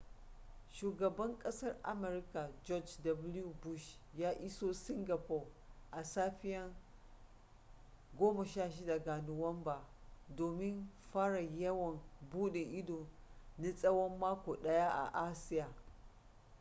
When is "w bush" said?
3.05-3.87